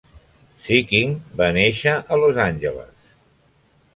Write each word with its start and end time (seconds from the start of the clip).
Sikking 0.67 1.11
va 1.41 1.51
néixer 1.59 1.95
a 2.15 2.19
Los 2.23 2.39
Angeles. 2.47 3.15